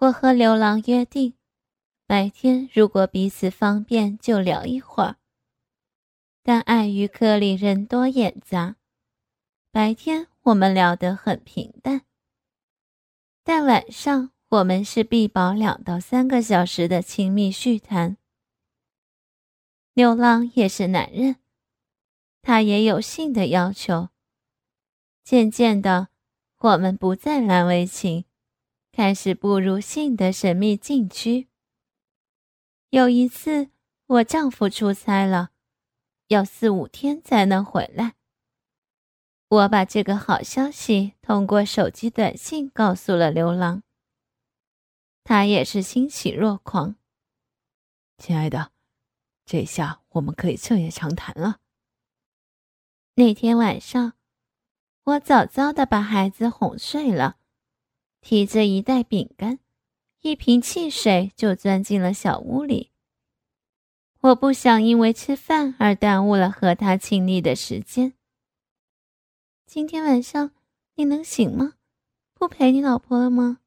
[0.00, 1.34] 我和刘郎约定，
[2.06, 5.16] 白天如果彼此方便就聊一会儿。
[6.42, 8.76] 但碍于科里人多眼杂，
[9.70, 12.06] 白天我们聊得很平淡。
[13.44, 18.16] 但晚上我们是必保两到三个小时的亲密叙谈。
[19.92, 21.36] 牛郎也是男人，
[22.40, 24.08] 他也有性的要求。
[25.22, 26.08] 渐渐的，
[26.56, 28.24] 我们不再难为情，
[29.00, 31.48] 开始步入性的神秘禁区。
[32.90, 33.70] 有一次，
[34.06, 35.52] 我丈夫出差了。
[36.28, 38.16] 要四五天才能回来。
[39.48, 43.82] 我把这个好消息通过手机短信告诉了刘郎，
[45.24, 46.96] 他也是欣喜若狂。
[48.18, 48.70] 亲爱的，
[49.46, 51.60] 这下我们可以彻夜长谈了。
[53.14, 54.12] 那天晚上，
[55.04, 57.38] 我早早的把孩子哄睡了，
[58.20, 59.58] 提着一袋饼干、
[60.20, 62.90] 一瓶汽水就钻进了小屋里。
[64.20, 68.12] 我不想因为吃饭而耽误了和他亲昵的时间。
[69.66, 70.52] 今天晚上
[70.96, 71.74] 你能醒吗？
[72.34, 73.60] 不陪你老婆了吗？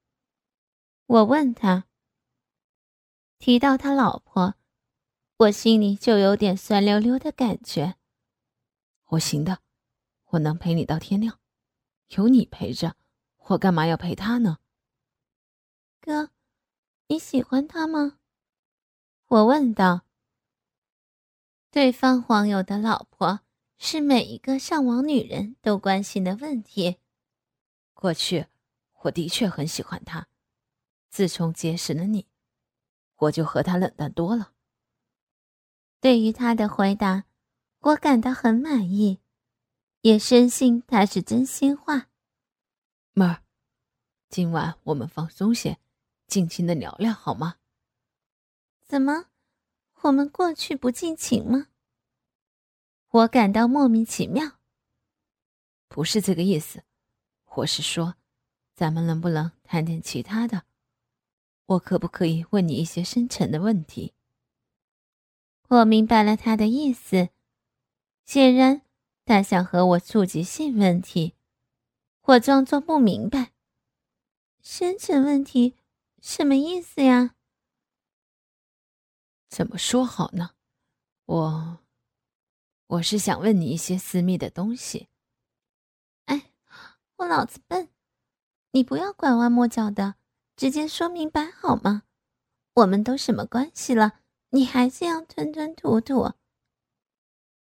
[1.05, 1.85] 我问他。
[3.39, 4.55] 提到他老婆，
[5.37, 7.95] 我心里就有点酸溜溜的感觉。
[9.09, 9.59] 我行的，
[10.27, 11.39] 我能陪你到天亮，
[12.09, 12.95] 有你陪着，
[13.47, 14.59] 我干嘛要陪他呢？
[15.99, 16.29] 哥，
[17.07, 18.19] 你喜欢他吗？
[19.27, 20.01] 我问道。
[21.69, 23.41] 对方网友的老婆
[23.77, 26.99] 是每一个上网女人都关心的问题。
[27.93, 28.47] 过去，
[29.01, 30.27] 我的确很喜欢他，
[31.09, 32.27] 自从结识了你，
[33.15, 34.53] 我就和他冷淡多了。
[35.99, 37.25] 对于他的回答，
[37.79, 39.19] 我感到很满意，
[40.01, 42.07] 也深信他是真心话。
[43.15, 43.43] 妹儿，
[44.27, 45.77] 今晚我们放松些，
[46.25, 47.57] 尽情的聊聊好吗？
[48.81, 49.27] 怎么？
[50.01, 51.67] 我们过去不尽情吗？
[53.09, 54.53] 我感到莫名其妙。
[55.87, 56.83] 不是这个意思，
[57.57, 58.15] 我是说，
[58.73, 60.63] 咱们能不能谈点其他的？
[61.67, 64.15] 我可不可以问你一些深沉的问题？
[65.67, 67.29] 我明白了他的意思，
[68.25, 68.81] 显然
[69.23, 71.35] 他想和我触及性问题。
[72.25, 73.51] 我装作不明白。
[74.61, 75.75] 深沉问题
[76.21, 77.35] 什么意思呀？
[79.49, 80.51] 怎么说好呢？
[81.25, 81.79] 我，
[82.87, 85.09] 我是想问你一些私密的东西。
[86.25, 86.53] 哎，
[87.17, 87.89] 我脑子笨，
[88.71, 90.15] 你不要拐弯抹角的，
[90.55, 92.03] 直接说明白好吗？
[92.75, 96.31] 我们都什么关系了，你还这样吞吞吐吐？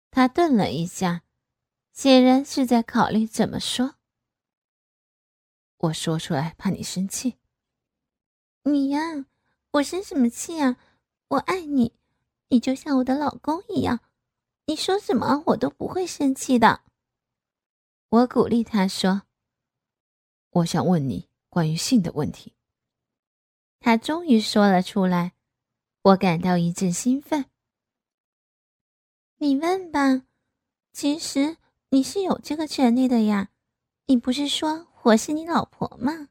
[0.09, 1.22] 他顿了一下，
[1.94, 3.96] 显然是在考虑怎么说。
[5.77, 7.38] 我说出来怕你生气。
[8.63, 9.25] 你呀，
[9.71, 10.77] 我生什么气啊？
[11.29, 11.93] 我爱你，
[12.49, 13.99] 你就像我的老公一样，
[14.65, 16.81] 你说什么我都不会生气的。
[18.09, 19.23] 我鼓励他说
[20.51, 22.53] ：“我想问你关于性的问题。”
[23.79, 25.33] 他终于说了出来，
[26.01, 27.45] 我感到一阵兴奋。
[29.38, 30.23] 你问吧，
[30.91, 31.57] 其实
[31.89, 33.49] 你是有这个权利的呀，
[34.07, 36.28] 你不是说我是你老婆吗？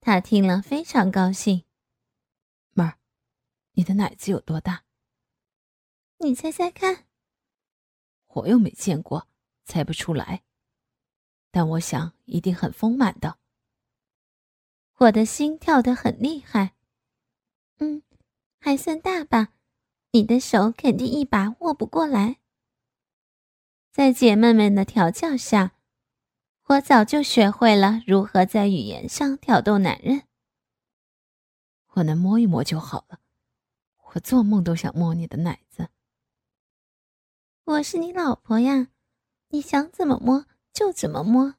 [0.00, 1.64] 他听了非常高兴。
[2.72, 2.98] 妹儿
[3.72, 4.84] 你的奶子有多大？
[6.18, 7.06] 你猜猜看。
[8.26, 9.28] 我又没见过，
[9.64, 10.42] 猜不出来。
[11.50, 13.38] 但我想一定很丰满的。
[14.98, 16.74] 我的心跳得很厉害。
[17.78, 18.02] 嗯，
[18.60, 19.54] 还算大吧。
[20.10, 22.40] 你的手肯定一把握不过来。
[23.90, 25.72] 在姐妹们的调教下，
[26.68, 30.22] 我早就学会了如何在语言上挑逗男人。
[31.94, 33.20] 我能摸一摸就好了。
[34.14, 35.88] 我做梦都想摸你的奶子。
[37.64, 38.88] 我是你老婆呀，
[39.48, 41.56] 你想怎么摸就怎么摸。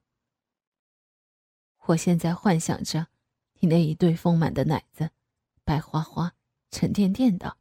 [1.88, 3.08] 我现在幻想着
[3.60, 5.12] 你那一对丰满的奶子，
[5.64, 6.34] 白花花、
[6.72, 7.58] 沉甸甸的。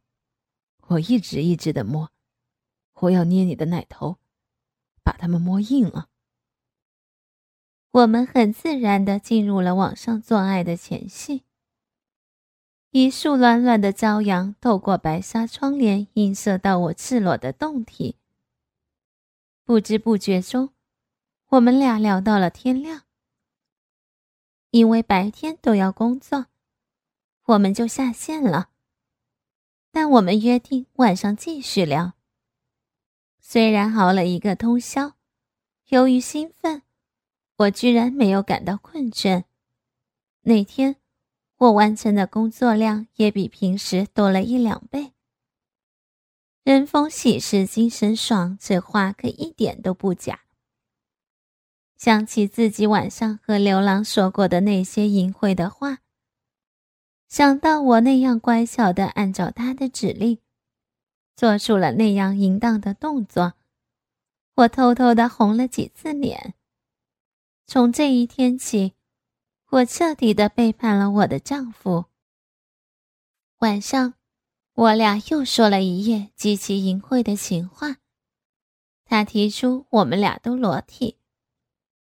[0.87, 2.11] 我一直一直的摸，
[2.93, 4.17] 我要捏你的奶头，
[5.03, 6.09] 把它们摸硬了。
[7.93, 11.43] 我们很自然的进入了网上做爱的前戏。
[12.89, 18.17] 一束暖暖的朝阳透过白纱窗帘映射到我赤裸的胴体。
[19.63, 20.73] 不知不觉中，
[21.49, 23.03] 我们俩聊到了天亮。
[24.71, 26.47] 因为白天都要工作，
[27.43, 28.71] 我们就下线了。
[29.91, 32.13] 但我们约定晚上继续聊。
[33.39, 35.13] 虽然熬了一个通宵，
[35.89, 36.81] 由于兴奋，
[37.57, 39.43] 我居然没有感到困倦。
[40.41, 40.97] 那天。
[41.57, 45.13] 我完成的工作量也比平时多了一两倍。
[46.63, 50.41] 人逢喜事精神爽，这话可一点都不假。
[51.95, 55.99] 想起自己晚上和刘郎说过的那些淫秽的话，
[57.29, 60.39] 想到我那样乖巧的按照他的指令，
[61.37, 63.53] 做出了那样淫荡的动作，
[64.55, 66.55] 我偷偷的红了几次脸。
[67.73, 68.93] 从这一天起，
[69.71, 72.05] 我彻底的背叛了我的丈夫。
[73.61, 74.13] 晚上，
[74.75, 77.97] 我俩又说了一夜极其淫秽的情话。
[79.05, 81.17] 他提出我们俩都裸体，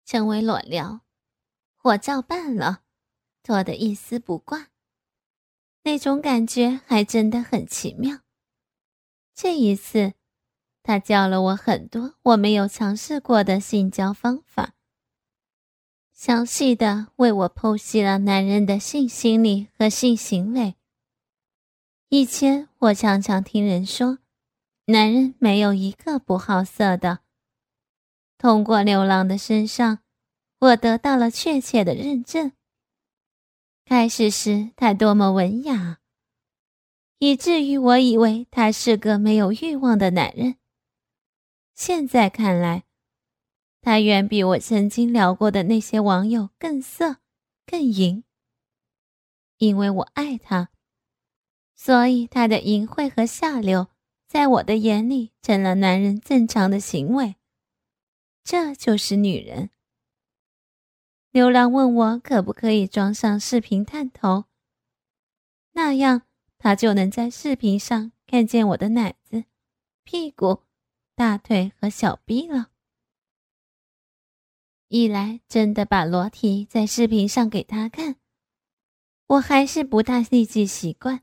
[0.05, 1.01] 成为裸聊，
[1.81, 2.83] 我照办了，
[3.43, 4.69] 脱的一丝不挂。
[5.85, 8.19] 那种感觉还真的很奇妙。
[9.35, 10.13] 这一次，
[10.83, 14.75] 他教了我很多我没有尝试过的性交方法。
[16.15, 20.77] 详细的为我剖析了男人的性心理和性行为。
[22.09, 24.21] 以前我常常听人说，
[24.87, 27.19] 男人没有一个不好色的。
[28.39, 29.99] 通过牛郎的身上，
[30.61, 32.53] 我得到了确切的认证。
[33.85, 35.99] 开始时他多么文雅，
[37.19, 40.57] 以至于我以为他是个没有欲望的男人。
[41.75, 42.85] 现在看来。
[43.85, 47.19] 他远比我曾经聊过的那些网友更色、
[47.67, 48.25] 更淫。
[49.59, 50.71] 因为我爱他，
[51.75, 53.89] 所以他的淫秽和下流，
[54.27, 57.37] 在我的眼里成了男人正常的行为。
[58.43, 59.69] 这就是女人。
[61.33, 64.47] 牛郎问我可不可以装上视频探头，
[65.73, 66.23] 那样
[66.57, 69.45] 他就能在视频上看见我的奶子、
[70.05, 70.63] 屁股、
[71.15, 72.71] 大腿和小臂了。
[74.95, 78.15] 一来真的把裸体在视频上给他看，
[79.27, 81.23] 我还是不大立即习惯。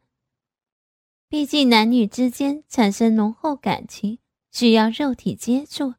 [1.29, 4.19] 毕竟男女之间产生浓厚感情
[4.51, 5.93] 需要肉体接触。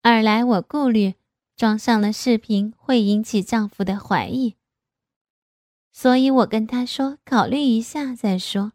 [0.00, 1.14] 二来我顾虑
[1.56, 4.54] 装上了视频会引起丈夫的怀疑，
[5.90, 8.74] 所以我跟他说考虑一下再说。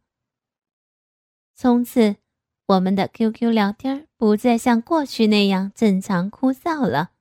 [1.56, 2.18] 从此，
[2.66, 7.12] 我们的 QQ 聊天不再像过去那样正常枯燥了。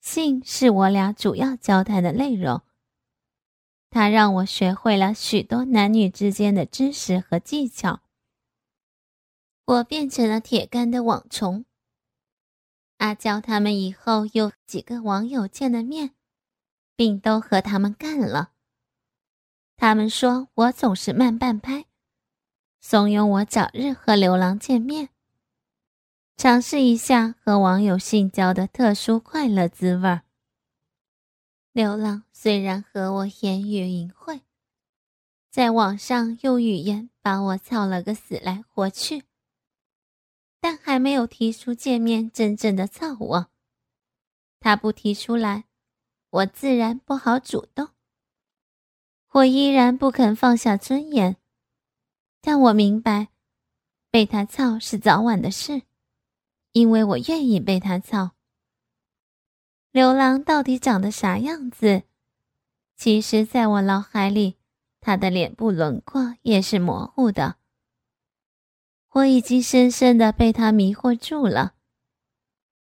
[0.00, 2.62] 性是我俩主要交谈的内容。
[3.90, 8.00] 他让我学会了许多男女之间的知识和技巧。
[9.64, 11.64] 我变成了铁杆的网虫。
[12.98, 16.10] 阿娇他们以后有几个网友见了面，
[16.96, 18.52] 并都和他们干了。
[19.76, 21.86] 他们说我总是慢半拍，
[22.80, 25.08] 怂恿我早日和刘郎见面。
[26.40, 30.22] 尝试一下和网友性交的特殊快乐滋味儿。
[31.70, 34.40] 流浪虽然和我言语淫秽，
[35.50, 39.24] 在网上用语言把我操了个死来活去，
[40.62, 43.50] 但还没有提出见面真正的操我。
[44.60, 45.64] 他不提出来，
[46.30, 47.90] 我自然不好主动。
[49.32, 51.36] 我依然不肯放下尊严，
[52.40, 53.28] 但我明白，
[54.10, 55.82] 被他操是早晚的事。
[56.72, 58.32] 因为我愿意被他操。
[59.90, 62.02] 刘郎到底长得啥样子？
[62.96, 64.56] 其实，在我脑海里，
[65.00, 67.56] 他的脸部轮廓也是模糊的。
[69.12, 71.74] 我已经深深的被他迷惑住了。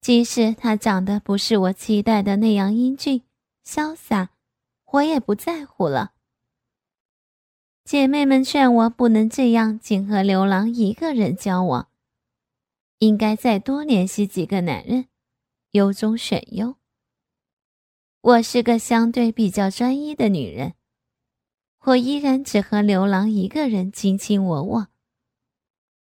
[0.01, 3.23] 即使他长得不是我期待的那样英俊
[3.67, 4.29] 潇洒，
[4.85, 6.13] 我也不在乎了。
[7.85, 11.89] 姐妹们劝我不能这样，仅和刘郎一个人交往。
[13.05, 15.09] 应该再多联系几个男人，
[15.73, 16.77] 优中选优。
[18.23, 20.73] 我是个相对比较专一的女人，
[21.81, 24.89] 我依然只和刘郎一个人卿卿我我。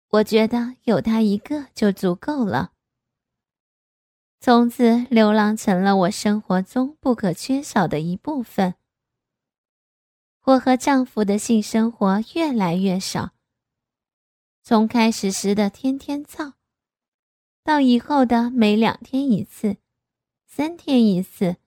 [0.09, 2.73] 我觉得有他一个就足够了。
[4.41, 8.75] 从此，刘郎成了我生活中不可缺少的一部分。
[10.43, 13.31] 我和丈夫的性生活越来越少，
[14.63, 16.58] 从开始时的天天造。
[17.69, 19.77] 到以后的每两天一次，
[20.47, 21.57] 三天一次，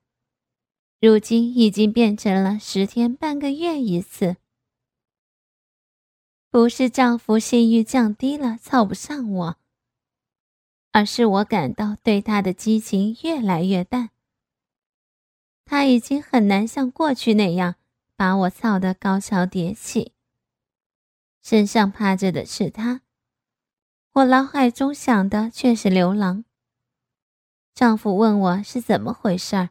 [1.01, 4.35] 如今已经变成了十天半个月一次。
[6.51, 9.57] 不是丈夫性欲降低了，操不上我，
[10.91, 14.11] 而是我感到对他的激情越来越淡。
[15.65, 17.77] 他已经很难像过去那样
[18.17, 20.15] 把我操得高潮迭起。
[21.45, 23.03] 身上趴着的是他。
[24.15, 26.45] 我脑海中想的却是刘郎。
[27.75, 29.71] 丈夫问我是怎么回事儿，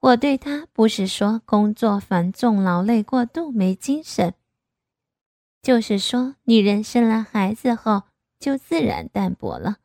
[0.00, 4.34] 我对他不是说工作繁重、劳累过度、没精神，
[5.62, 8.02] 就是说女人生了孩子后
[8.38, 9.78] 就自然淡薄了。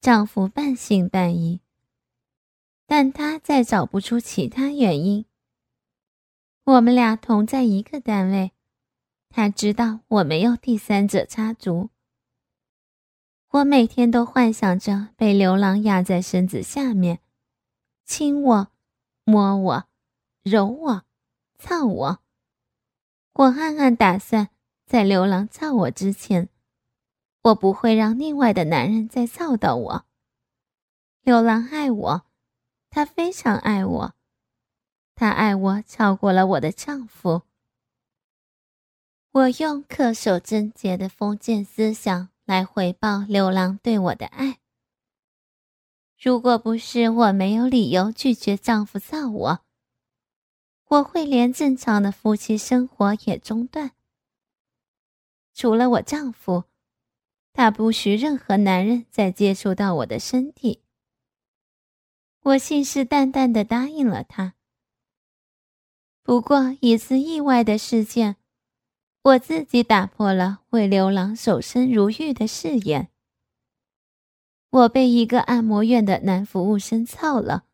[0.00, 1.60] 丈夫半信半疑，
[2.86, 5.24] 但他再找不出其他原因。
[6.62, 8.52] 我们俩同在一个单位，
[9.30, 11.90] 他知道我没有第三者插足。
[13.50, 17.20] 我每天都幻想着被牛郎压在身子下面，
[18.04, 18.68] 亲我、
[19.24, 19.84] 摸我、
[20.42, 21.02] 揉我、
[21.58, 22.18] 操我。
[23.32, 24.48] 我暗暗打算，
[24.84, 26.48] 在牛郎操我之前，
[27.42, 30.06] 我不会让另外的男人再操到我。
[31.22, 32.26] 牛郎爱我，
[32.90, 34.14] 他非常爱我，
[35.14, 37.47] 他爱我超过了我的丈夫。
[39.38, 42.30] 我用恪守贞洁的封建思想。
[42.44, 44.58] 来回报牛郎对我的爱。
[46.18, 49.60] 如果不是我没有理由拒绝丈夫造我，
[50.86, 53.90] 我会连正常的夫妻生活也中断。
[55.52, 56.64] 除了我丈夫，
[57.52, 60.82] 他不许任何男人再接触到我的身体。
[62.40, 64.54] 我信誓旦旦的答应了他。
[66.22, 68.37] 不过一次意外的事件。
[69.22, 73.10] 我自己打破了为牛郎守身如玉的誓言。
[74.70, 77.64] 我被一个按摩院的男服务生操了，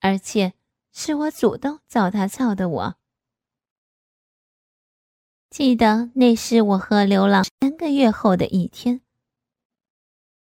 [0.00, 0.54] 而且
[0.92, 2.68] 是我主动找他操的。
[2.68, 2.96] 我
[5.50, 9.02] 记得那是我和牛郎三个月后的一天，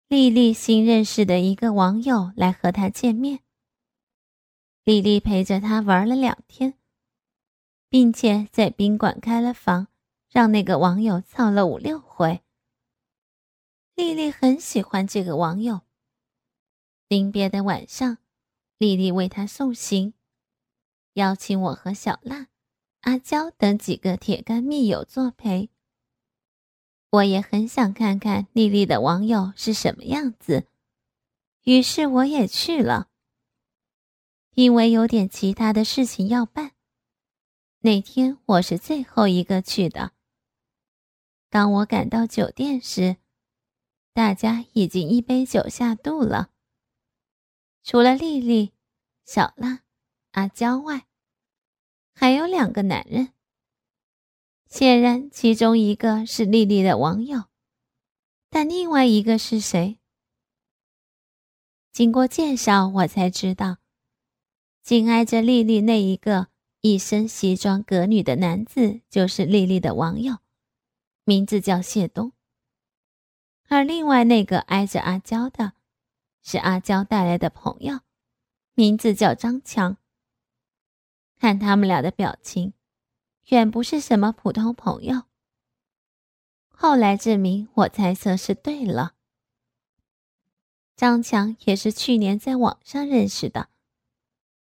[0.09, 3.40] 丽丽新认识的一个网友来和他见面，
[4.85, 6.78] 丽丽陪着他玩了两天。
[7.95, 9.87] 并且在宾馆开了房，
[10.29, 12.43] 让那个网友操了五六回。
[13.95, 15.83] 丽丽很喜欢这个网友。
[17.07, 18.19] 临别的晚上，
[18.79, 20.13] 丽丽为他送行，
[21.13, 22.49] 邀请我和小娜、
[23.03, 25.71] 阿娇等几个铁杆密友作陪。
[27.11, 30.67] 我也很想看看丽丽的网友是什么样子，
[31.63, 33.09] 于是我也去了。
[34.55, 36.74] 因为有点其他的事情要办。
[37.85, 40.12] 那天我是最后一个去的。
[41.50, 43.19] 当我赶到酒店时，
[44.14, 46.49] 大家已经一杯酒下肚了。
[47.83, 48.73] 除了丽丽、
[49.26, 49.83] 小娜、
[50.31, 51.07] 阿娇外，
[52.14, 53.35] 还有两个男人。
[54.67, 57.50] 显然，其中一个是丽丽的网友，
[58.49, 59.99] 但另外一个是谁？
[61.93, 63.76] 经过介绍，我才知道，
[64.83, 66.54] 紧挨着丽丽那一个。
[66.87, 70.41] 一身西装革履的男子就是丽丽的网友，
[71.25, 72.33] 名字叫谢东。
[73.69, 75.73] 而另外那个挨着阿娇的，
[76.43, 78.00] 是阿娇带来的朋友，
[78.75, 79.97] 名字叫张强。
[81.38, 82.75] 看他们俩的表情，
[83.47, 85.23] 远不是什么普通朋友。
[86.69, 89.14] 后来证明我猜测是对了。
[90.95, 93.71] 张强也是去年在网上认识的。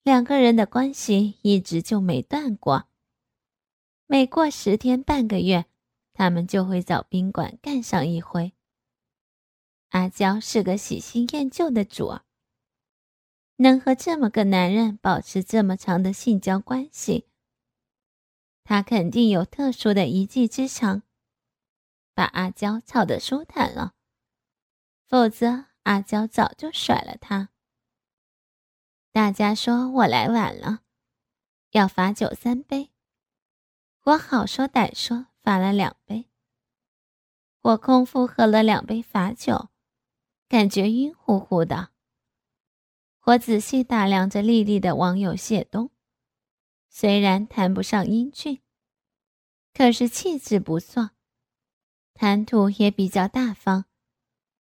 [0.04, 2.90] 两个人的关系一直就没断过。
[4.06, 5.66] 每过十天半个月，
[6.14, 8.52] 他们就会找宾馆干上一回。
[9.90, 12.26] 阿娇是个喜新厌旧的主儿，
[13.58, 17.28] 能和这么个男人保持这么长的性交关系，
[18.66, 21.04] 他肯定有特殊的一技之长，
[22.14, 23.94] 把阿娇操得舒坦了。
[25.08, 27.53] 否则，阿娇早就甩了他。
[29.14, 30.80] 大家说我来晚了，
[31.70, 32.90] 要罚酒三杯。
[34.06, 36.32] 我好说歹说罚了两杯。
[37.62, 39.70] 我空腹喝了两杯罚酒，
[40.50, 41.90] 感觉晕乎乎的。
[43.26, 45.92] 我仔细打量着丽丽的网友谢东，
[46.90, 48.64] 虽然谈不上英俊，
[49.76, 51.12] 可是气质不错，
[52.16, 53.86] 谈吐也比较大方，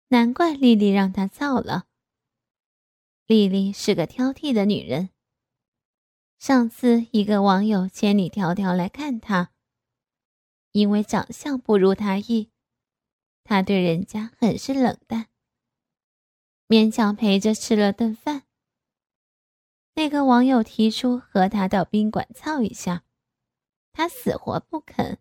[0.09, 1.87] 难怪丽丽让他造了。
[3.27, 5.09] 丽丽是个挑剔的女人。
[6.37, 9.51] 上次一个网友千里迢迢来看她，
[10.73, 12.51] 因为长相不如她意，
[13.43, 15.25] 她对人家很是冷淡，
[16.67, 18.43] 勉强陪着吃了顿饭。
[19.95, 23.05] 那个网友提出和他到宾馆操一下，
[23.91, 25.17] 他死活不肯。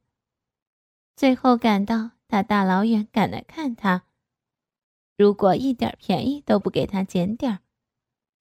[1.16, 4.04] 最后赶到他大老远赶来看他，
[5.16, 7.63] 如果一点便宜都不给他捡点儿。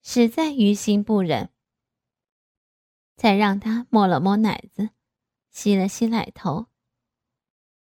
[0.06, 1.50] 实在于心不忍，
[3.16, 4.90] 才让他摸了摸奶子，
[5.50, 6.68] 吸了吸奶头。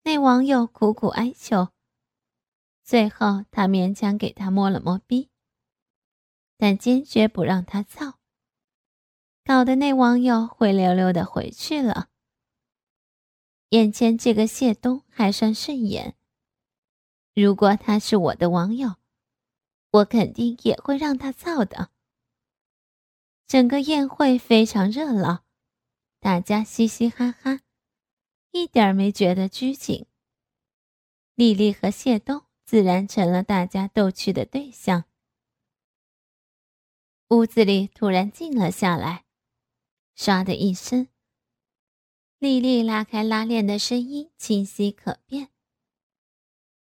[0.02, 1.68] 那网友苦苦哀求，
[2.82, 5.28] 最后他勉强给他摸了摸逼，
[6.56, 8.18] 但坚决不让他操。
[9.44, 12.08] 搞得那网友灰溜溜的回去了。
[13.68, 16.16] 眼前这个谢东还算顺眼，
[17.34, 18.94] 如果他是我的网友，
[19.90, 21.90] 我肯定也会让他操的。
[23.46, 25.44] 整个宴会非常热闹，
[26.18, 27.60] 大家嘻嘻哈哈，
[28.50, 30.06] 一点儿没觉得拘谨。
[31.36, 35.04] 丽丽和谢东自然成了大家逗趣的对象。
[37.28, 39.24] 屋子里突然静了下来，
[40.16, 41.06] 唰的一声。
[42.38, 45.50] 丽丽拉开拉链的声音清晰可辨。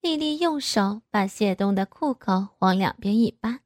[0.00, 3.61] 丽丽用手把谢东的裤口往两边一扒，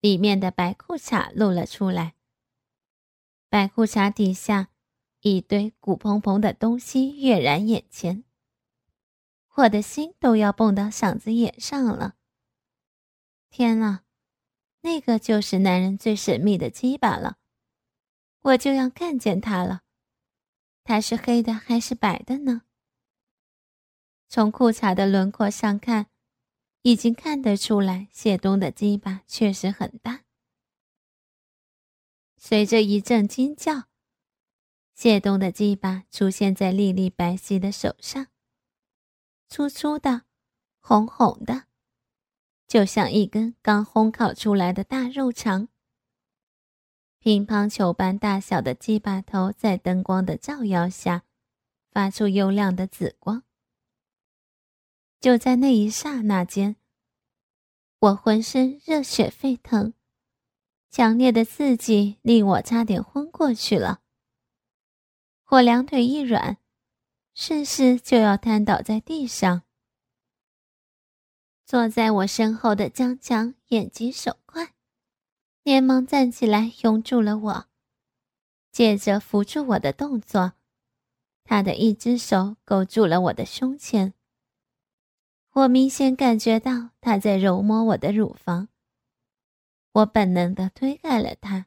[0.00, 2.14] 里面的白裤衩露了出来。
[3.48, 4.68] 白裤衩底下
[5.20, 8.24] 一堆鼓蓬蓬的东西跃然眼前，
[9.56, 12.14] 我的心都要蹦到嗓子眼上了。
[13.50, 14.04] 天啊，
[14.82, 17.38] 那个就是男人最神秘的鸡巴了，
[18.40, 19.82] 我就要看见它了。
[20.84, 22.62] 它是黑的还是白的呢？
[24.28, 26.06] 从裤衩的轮廓上看，
[26.82, 30.24] 已经看得出来，谢东的鸡巴确实很大。
[32.38, 33.84] 随着一阵惊叫，
[34.94, 38.28] 谢东的鸡巴出现在丽丽白皙的手上，
[39.46, 40.22] 粗粗的，
[40.78, 41.64] 红红的，
[42.66, 45.68] 就像一根刚烘烤出来的大肉肠。
[47.18, 51.24] 乒乓球般大小的鸡巴头在灯光的照耀下，
[51.90, 53.42] 发出幽亮的紫光。
[55.20, 56.76] 就在那一刹那间，
[57.98, 59.92] 我浑身热血沸腾，
[60.90, 64.00] 强烈的刺激令我差点昏过去了。
[65.48, 66.56] 我两腿一软，
[67.34, 69.62] 顺势就要瘫倒在地上。
[71.66, 74.72] 坐在我身后的江强眼疾手快。
[75.62, 77.66] 连忙站起来，拥住了我，
[78.72, 80.54] 借着扶住我的动作，
[81.44, 84.14] 他的一只手勾住了我的胸前。
[85.52, 88.68] 我明显感觉到他在揉摸我的乳房，
[89.92, 91.66] 我本能的推开了他，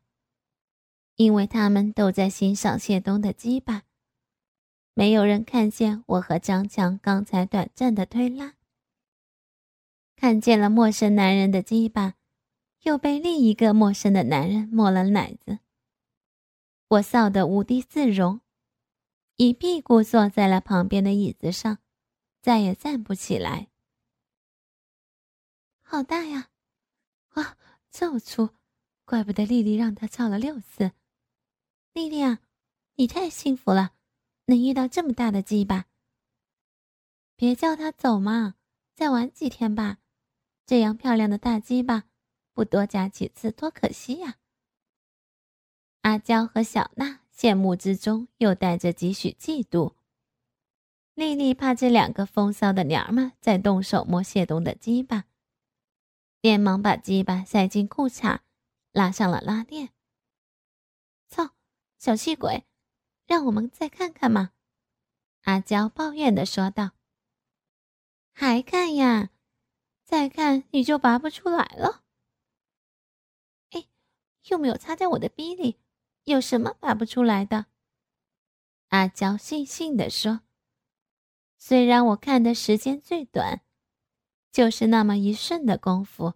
[1.16, 3.84] 因为他们都在欣赏谢东的鸡巴，
[4.94, 8.54] 没有人看见我和张强刚才短暂的推拉，
[10.16, 12.16] 看见了陌生男人的鸡巴。
[12.84, 15.60] 又被另一个陌生的男人摸了奶子，
[16.90, 18.42] 我臊得无地自容，
[19.38, 21.78] 一屁股坐在了旁边的椅子上，
[22.42, 23.70] 再也站不起来。
[25.94, 26.50] 好大呀！
[27.36, 27.56] 哇，
[27.92, 28.50] 这么粗，
[29.06, 30.92] 怪不得丽丽让他造了六次。
[31.94, 32.40] 丽丽啊，
[32.96, 33.94] 你太幸福了，
[34.46, 35.86] 能遇到这么大的鸡巴。
[37.36, 38.56] 别叫他走嘛，
[38.96, 40.00] 再玩几天吧，
[40.66, 42.06] 这样漂亮的大鸡巴。
[42.54, 44.40] 不多加几次，多可惜呀！
[46.02, 49.94] 阿娇和小娜羡慕之中又带着几许嫉妒。
[51.14, 55.26] 丽丽怕这两个风骚的娘们再动手摸谢东的鸡巴，
[56.44, 58.42] 连忙把鸡巴塞进裤衩，
[58.92, 59.94] 拉上了拉链。
[61.30, 61.52] 操，
[61.98, 62.66] 小气鬼，
[63.26, 64.52] 让我们再看看嘛！
[65.44, 66.92] 阿娇抱怨的说道。
[68.34, 69.30] 还看呀？
[70.04, 72.04] 再看你就拔不出来了。
[73.70, 73.88] 哎
[74.50, 75.80] 又没有插在我的逼里，
[76.26, 77.68] 有什么拔不出来的？
[78.90, 80.42] 阿娇悻悻的说
[81.58, 83.62] ：“虽然我看的时间最短，
[84.54, 86.36] 就是那么一瞬的功夫，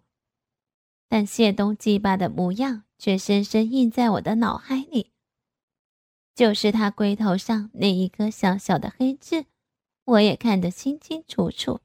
[1.08, 5.12] 但谢东鸡巴的模样却深深印在我的脑海里。
[6.34, 9.46] 就是他龟头上那一颗小小的黑痣，
[10.04, 11.80] 我也看得清清楚楚。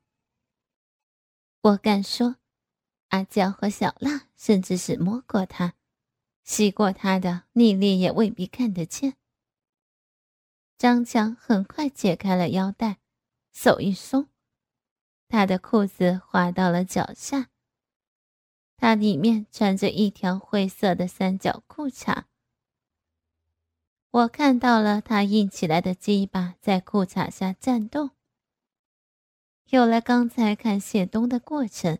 [1.61, 2.37] 我敢说，
[3.09, 5.75] 阿娇和小辣甚至是摸过他。”
[6.43, 9.15] 洗过他的丽丽也未必看得见。
[10.77, 12.99] 张强很快解开了腰带，
[13.53, 14.27] 手一松，
[15.33, 17.49] 他的裤子滑到了脚下。
[18.77, 22.25] 他里面穿着一条灰色的三角裤衩。
[24.11, 28.11] 我看到了他硬起来的鸡巴在裤衩下颤动。
[29.69, 31.97] 有了刚才看谢东的过程，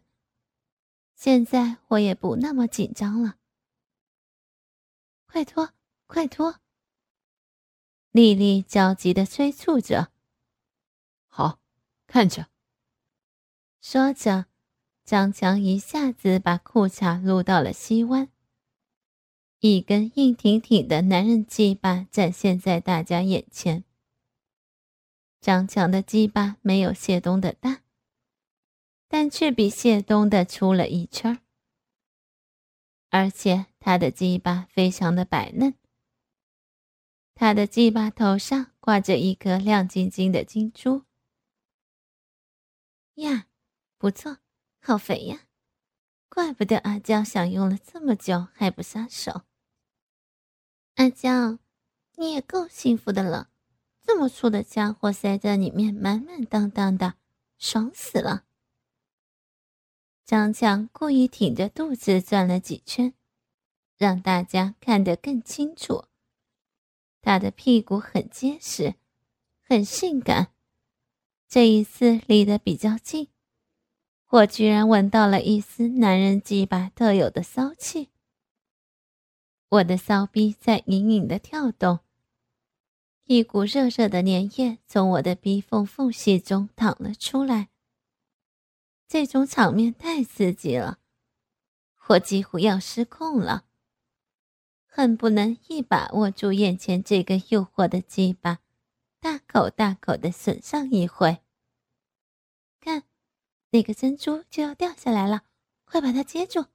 [1.15, 3.37] 现在我也不那么紧张了。
[5.25, 5.73] 快脱，
[6.05, 6.59] 快脱！
[8.11, 10.11] 丽丽焦急的催促着。
[11.29, 11.57] 好，
[12.05, 12.52] 看着。
[13.85, 14.45] 说着，
[15.03, 18.29] 张强一下子把裤衩撸到了膝弯，
[19.59, 23.83] 一根硬挺挺的男人鸡巴展现在大家眼前。
[25.41, 27.83] 张强的鸡巴没有谢东的大，
[29.09, 31.39] 但却比谢东的粗了一圈儿。
[33.09, 35.75] 而且他的鸡巴非常的白嫩，
[37.35, 41.03] 他的鸡巴头上挂着一颗亮晶晶的金珠。
[43.15, 43.47] 呀，
[44.03, 44.39] 不错，
[44.81, 45.43] 好肥呀！
[46.27, 49.43] 怪不得阿娇享用了这么久还不撒手。
[50.95, 51.57] 阿娇，
[52.17, 53.49] 你也够幸福的了，
[54.01, 57.13] 这么粗的家伙塞在里面，满满当当的，
[57.57, 58.43] 爽死了。
[60.25, 63.13] 张强故意挺着肚子转了几圈，
[63.95, 66.03] 让大家看得更清楚。
[67.21, 68.95] 他的屁股很结实，
[69.61, 70.51] 很性感。
[71.47, 73.29] 这一次离得比较近。
[74.33, 78.09] 我居然闻到了一丝男人鸡巴特有的骚气，
[79.69, 81.99] 我的骚逼在隐隐的跳动，
[83.25, 87.69] 一股热热的粘液从我的逼缝缝隙中淌了出来。
[89.07, 90.97] 这种场面太刺激了，
[92.07, 93.65] 我几乎要失控了，
[94.87, 98.61] 恨不能一把握住眼前这个诱惑的鸡巴，
[99.19, 101.37] 大口大口的吮上一回。
[103.73, 105.45] 那个珍珠就要掉下来了，
[105.83, 106.67] 快把它接住！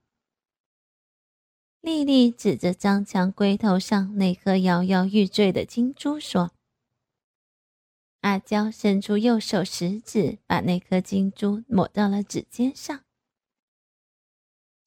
[1.80, 6.50] 丽丽指着张强龟头上那颗摇摇欲坠的金珠说
[8.22, 13.04] ：“阿娇伸出右手食指，把那颗金珠抹到了指尖上。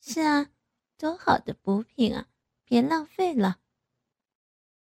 [0.02, 0.52] 是啊，
[0.97, 2.28] 多好的补品啊！
[2.65, 3.60] 别浪费了。”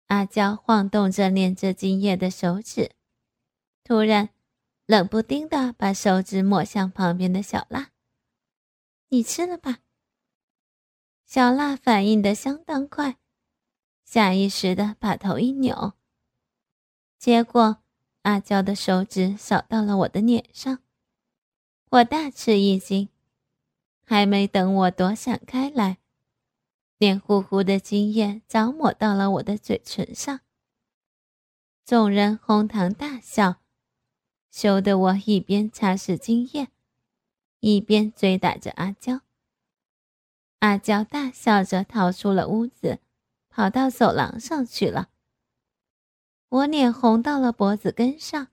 [0.05, 2.91] 阿娇晃动着粘着金液的手指，
[3.83, 4.34] 突然。
[4.85, 7.89] 冷不丁的把手指抹向旁边的小辣，
[9.09, 9.79] 你吃了吧。
[11.25, 13.17] 小辣反应的相当快，
[14.03, 15.93] 下意识的把头一扭，
[17.17, 17.81] 结果
[18.21, 20.83] 阿娇的手指扫到了我的脸上，
[21.89, 23.09] 我大吃一惊，
[24.03, 25.97] 还没等我躲闪开来，
[26.99, 30.41] 黏糊糊的精液早抹到了我的嘴唇上，
[31.83, 33.64] 众人哄堂大笑。
[34.55, 36.69] 羞得我一边擦拭精液，
[37.59, 39.19] 一边追打着阿娇。
[40.59, 42.99] 阿娇大笑着逃出了屋子，
[43.49, 45.09] 跑到走廊上去了。
[46.47, 48.47] 我脸红到了脖子根上，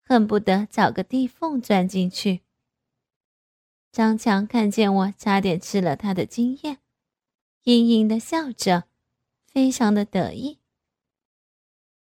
[0.00, 2.42] 恨不得找个地缝钻进去。
[3.90, 6.78] 张强看见我，差点吃了他的精液，
[7.64, 8.84] 阴阴的笑着，
[9.44, 10.59] 非常的得意。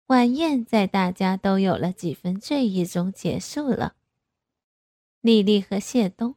[0.07, 3.97] 晚宴在大家都有了几分醉意中结束了。
[5.23, 6.37] 丽丽和谢东、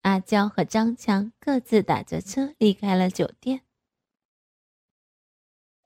[0.00, 3.60] 阿娇和张强各自打着车离开了酒店。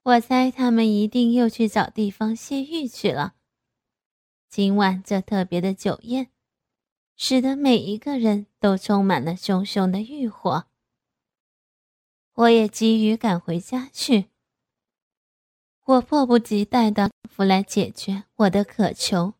[0.03, 3.35] 我猜他们一定又去找地方泄欲去了。
[4.49, 6.29] 今晚这特别的酒宴，
[7.17, 10.67] 使得每一个人都充满了熊熊的欲火。
[12.33, 14.32] 我也急于赶回家去。
[15.85, 17.11] 我迫不及待的
[17.43, 19.33] 来解决我的渴求。